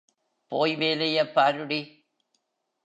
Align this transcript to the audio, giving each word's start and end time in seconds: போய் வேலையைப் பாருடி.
போய் 0.51 0.75
வேலையைப் 0.75 1.33
பாருடி. 1.35 1.81